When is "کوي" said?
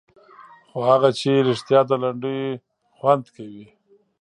3.35-3.65